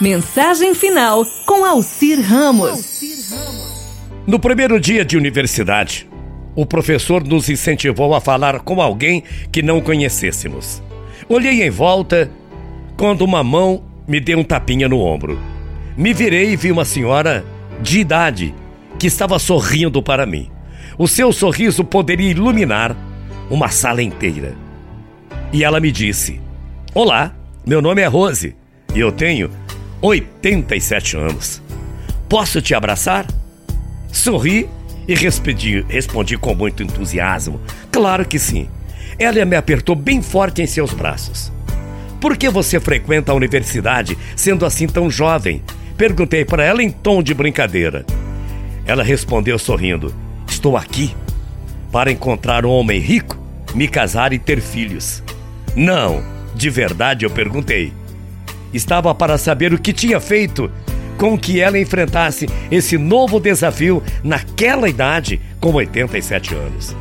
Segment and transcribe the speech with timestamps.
[0.00, 3.02] Mensagem final com Alcir Ramos.
[4.28, 6.08] No primeiro dia de universidade,
[6.54, 10.80] o professor nos incentivou a falar com alguém que não conhecêssemos.
[11.28, 12.30] Olhei em volta
[12.96, 15.36] quando uma mão me deu um tapinha no ombro.
[15.96, 17.44] Me virei e vi uma senhora
[17.82, 18.54] de idade
[19.00, 20.48] que estava sorrindo para mim.
[20.96, 22.96] O seu sorriso poderia iluminar
[23.50, 24.54] uma sala inteira.
[25.52, 26.40] E ela me disse:
[26.94, 27.34] Olá,
[27.66, 28.54] meu nome é Rose
[28.94, 29.50] e eu tenho
[30.00, 31.62] 87 anos.
[32.28, 33.26] Posso te abraçar?
[34.12, 34.68] Sorri
[35.06, 38.68] e respondi, respondi com muito entusiasmo: Claro que sim.
[39.18, 41.50] Ela me apertou bem forte em seus braços.
[42.20, 45.62] Por que você frequenta a universidade sendo assim tão jovem?
[45.96, 48.04] Perguntei para ela em tom de brincadeira.
[48.86, 50.14] Ela respondeu sorrindo:
[50.46, 51.14] Estou aqui
[51.90, 53.38] para encontrar um homem rico,
[53.74, 55.22] me casar e ter filhos.
[55.74, 56.22] Não,
[56.54, 57.92] de verdade eu perguntei.
[58.72, 60.70] Estava para saber o que tinha feito
[61.18, 66.96] com que ela enfrentasse esse novo desafio naquela idade, com 87 anos.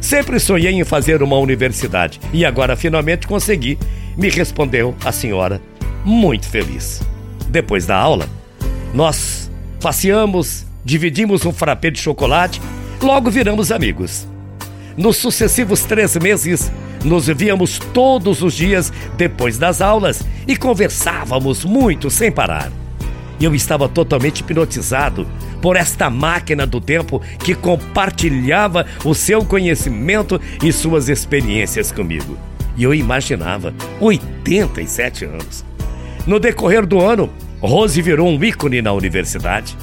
[0.00, 3.78] Sempre sonhei em fazer uma universidade e agora finalmente consegui,
[4.16, 5.62] me respondeu a senhora,
[6.04, 7.00] muito feliz.
[7.48, 8.28] Depois da aula,
[8.92, 12.60] nós passeamos, dividimos um frappé de chocolate,
[13.00, 14.26] logo viramos amigos.
[14.96, 16.70] Nos sucessivos três meses,
[17.04, 22.70] nos víamos todos os dias depois das aulas e conversávamos muito sem parar.
[23.40, 25.26] Eu estava totalmente hipnotizado
[25.60, 32.36] por esta máquina do tempo que compartilhava o seu conhecimento e suas experiências comigo.
[32.76, 35.64] E eu imaginava 87 anos.
[36.26, 37.28] No decorrer do ano,
[37.60, 39.76] Rose virou um ícone na universidade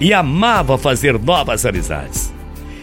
[0.00, 2.32] e amava fazer novas amizades.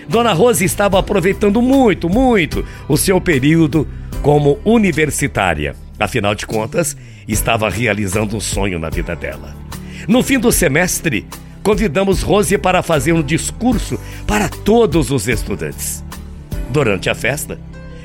[0.07, 3.87] Dona Rose estava aproveitando muito, muito o seu período
[4.21, 5.75] como universitária.
[5.99, 6.95] Afinal de contas,
[7.27, 9.55] estava realizando um sonho na vida dela.
[10.07, 11.25] No fim do semestre,
[11.63, 16.03] convidamos Rose para fazer um discurso para todos os estudantes.
[16.69, 17.59] Durante a festa,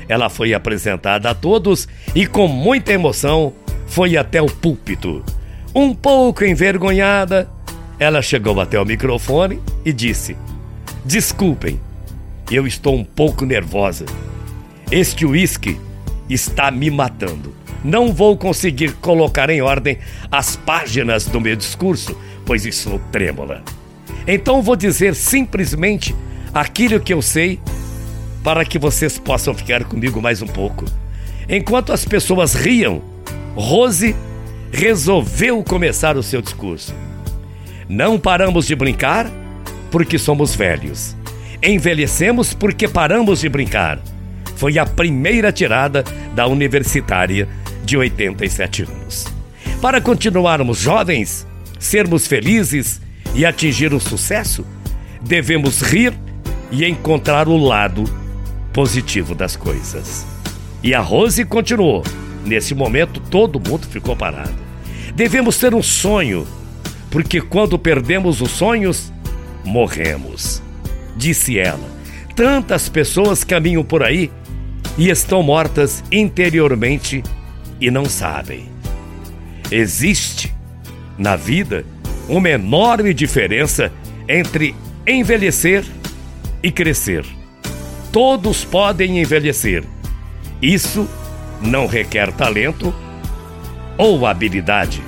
[0.07, 3.53] ela foi apresentada a todos e, com muita emoção,
[3.87, 5.23] foi até o púlpito.
[5.75, 7.49] Um pouco envergonhada,
[7.99, 10.35] ela chegou até o microfone e disse:
[11.05, 11.79] Desculpem,
[12.51, 14.05] eu estou um pouco nervosa.
[14.91, 15.79] Este uísque
[16.29, 17.55] está me matando.
[17.83, 19.97] Não vou conseguir colocar em ordem
[20.29, 23.63] as páginas do meu discurso, pois estou trêmula.
[24.27, 26.15] Então vou dizer simplesmente
[26.53, 27.59] aquilo que eu sei
[28.43, 30.85] para que vocês possam ficar comigo mais um pouco.
[31.49, 33.01] Enquanto as pessoas riam,
[33.55, 34.15] Rose
[34.71, 36.93] resolveu começar o seu discurso.
[37.89, 39.29] Não paramos de brincar
[39.89, 41.15] porque somos velhos.
[41.63, 44.01] Envelhecemos porque paramos de brincar.
[44.55, 47.47] Foi a primeira tirada da universitária
[47.83, 49.27] de 87 anos.
[49.79, 51.45] Para continuarmos jovens,
[51.79, 52.99] sermos felizes
[53.35, 54.65] e atingir o sucesso,
[55.21, 56.13] devemos rir
[56.71, 58.05] e encontrar o lado
[58.73, 60.25] positivo das coisas.
[60.81, 62.03] E a Rose continuou.
[62.43, 64.55] Nesse momento, todo mundo ficou parado.
[65.13, 66.47] Devemos ter um sonho,
[67.11, 69.13] porque quando perdemos os sonhos,
[69.63, 70.61] morremos.
[71.15, 71.89] Disse ela.
[72.35, 74.31] Tantas pessoas caminham por aí
[74.97, 77.23] e estão mortas interiormente
[77.79, 78.69] e não sabem.
[79.71, 80.53] Existe
[81.17, 81.85] na vida
[82.27, 83.91] uma enorme diferença
[84.27, 85.83] entre envelhecer
[86.63, 87.25] e crescer.
[88.11, 89.83] Todos podem envelhecer.
[90.61, 91.07] Isso
[91.61, 92.93] não requer talento
[93.97, 95.01] ou habilidade.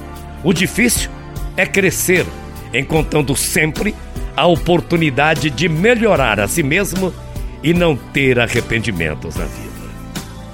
[0.43, 1.09] O difícil
[1.55, 2.25] é crescer,
[2.73, 3.93] encontrando sempre
[4.35, 7.13] a oportunidade de melhorar a si mesmo
[7.61, 9.73] e não ter arrependimentos na vida.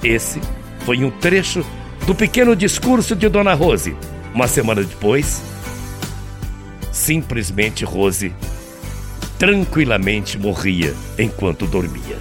[0.02, 0.40] Esse
[0.84, 1.64] foi um trecho
[2.06, 3.96] do pequeno discurso de Dona Rose.
[4.34, 5.42] Uma semana depois,
[6.92, 8.32] simplesmente Rose
[9.38, 12.18] tranquilamente morria enquanto dormia.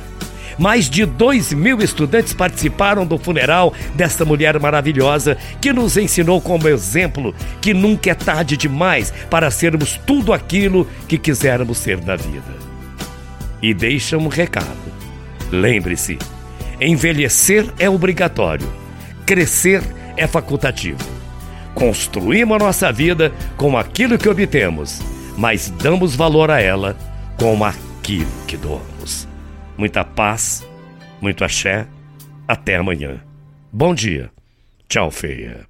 [0.59, 6.67] Mais de dois mil estudantes participaram do funeral desta mulher maravilhosa que nos ensinou como
[6.67, 12.53] exemplo que nunca é tarde demais para sermos tudo aquilo que quisermos ser na vida.
[13.61, 14.67] E deixa um recado.
[15.49, 16.19] Lembre-se,
[16.81, 18.67] envelhecer é obrigatório,
[19.25, 19.81] crescer
[20.17, 20.99] é facultativo.
[21.73, 24.99] Construímos a nossa vida com aquilo que obtemos,
[25.37, 26.97] mas damos valor a ela
[27.37, 28.98] com aquilo que doamos
[29.79, 30.67] muita paz,
[31.21, 31.87] muito axé.
[32.47, 33.21] Até amanhã.
[33.71, 34.29] Bom dia.
[34.89, 35.68] Tchau, feia.